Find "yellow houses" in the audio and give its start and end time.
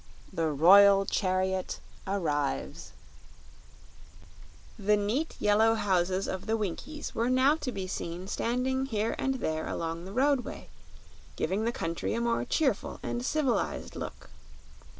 5.39-6.27